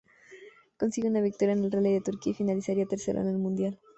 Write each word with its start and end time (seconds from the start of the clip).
Consigue 0.79 1.09
una 1.09 1.21
victoria 1.21 1.53
en 1.53 1.63
el 1.63 1.71
Rally 1.71 1.93
de 1.93 2.01
Turquía 2.01 2.31
y 2.31 2.35
finalizaría 2.35 2.87
tercero 2.87 3.21
en 3.21 3.27
el 3.27 3.37
mundial. 3.37 3.79